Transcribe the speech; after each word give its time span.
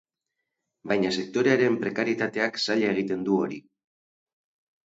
Baina 0.91 1.11
sektorearen 1.17 1.77
prekarietateak 1.83 2.57
zaila 2.69 2.91
egiten 2.97 3.29
du 3.29 3.37
hori. 3.45 3.61